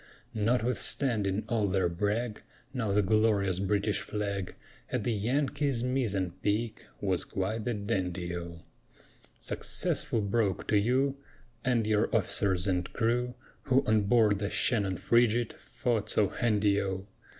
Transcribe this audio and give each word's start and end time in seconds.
Notwithstanding 0.33 1.43
all 1.47 1.67
their 1.67 1.87
brag, 1.87 2.41
Now 2.73 2.91
the 2.91 3.03
glorious 3.03 3.59
British 3.59 4.01
flag 4.01 4.55
At 4.91 5.03
the 5.03 5.13
Yankee's 5.13 5.83
mizzen 5.83 6.31
peak 6.41 6.87
Was 7.01 7.23
quite 7.23 7.65
the 7.65 7.75
dandy 7.75 8.35
O! 8.35 8.63
Successful 9.37 10.21
Broke 10.21 10.67
to 10.69 10.77
you, 10.79 11.17
And 11.63 11.85
your 11.85 12.09
officers 12.15 12.65
and 12.65 12.91
crew, 12.91 13.35
Who 13.65 13.85
on 13.85 14.01
board 14.05 14.39
the 14.39 14.49
Shannon 14.49 14.97
frigate 14.97 15.53
Fought 15.53 16.09
so 16.09 16.29
handy 16.29 16.81
O! 16.81 17.05